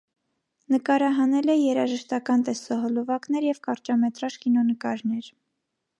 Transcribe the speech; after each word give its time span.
Նկարահանել 0.75 1.51
է 1.55 1.57
երաժշտական 1.57 2.45
տեսահոլովակներ 2.49 3.49
և 3.49 3.61
կարճամետրաժ 3.69 4.39
կինոնկարներ։ 4.47 5.33